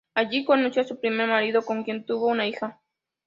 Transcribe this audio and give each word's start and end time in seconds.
Allí 0.15 0.45
conoció 0.45 0.81
a 0.81 0.85
su 0.87 0.99
primer 0.99 1.27
marido, 1.29 1.61
con 1.61 1.83
quien 1.83 2.05
tuvo 2.07 2.25
una 2.29 2.47
hija. 2.47 2.81